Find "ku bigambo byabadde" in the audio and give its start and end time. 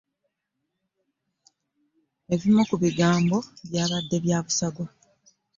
2.69-4.17